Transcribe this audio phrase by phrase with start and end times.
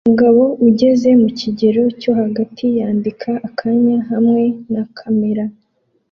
[0.05, 4.43] Umugabo ugeze mu kigero cyo hagati yandika akanya hamwe
[4.73, 5.43] na kamera